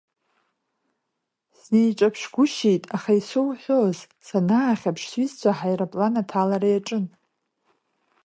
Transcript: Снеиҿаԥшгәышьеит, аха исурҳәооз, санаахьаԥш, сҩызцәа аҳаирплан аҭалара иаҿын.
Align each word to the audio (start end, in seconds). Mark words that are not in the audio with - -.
Снеиҿаԥшгәышьеит, 1.59 2.83
аха 2.95 3.11
исурҳәооз, 3.19 3.99
санаахьаԥш, 4.27 5.01
сҩызцәа 5.11 5.51
аҳаирплан 5.53 6.13
аҭалара 6.21 6.67
иаҿын. 6.71 7.05